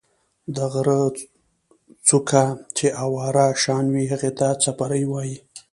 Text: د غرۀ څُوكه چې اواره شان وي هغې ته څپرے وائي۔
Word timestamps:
د 0.55 0.57
غرۀ 0.71 1.01
څُوكه 2.07 2.43
چې 2.77 2.87
اواره 3.03 3.47
شان 3.63 3.85
وي 3.93 4.05
هغې 4.13 4.31
ته 4.39 4.47
څپرے 4.61 5.03
وائي۔ 5.11 5.35